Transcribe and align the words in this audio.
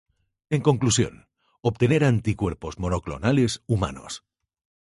En 0.49 0.61
conclusión, 0.63 1.27
obtener 1.61 2.03
anticuerpos 2.03 2.79
monoclonales 2.79 3.61
humanos. 3.67 4.23